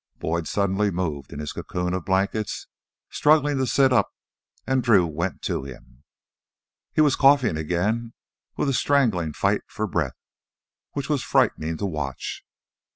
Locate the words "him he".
5.63-7.01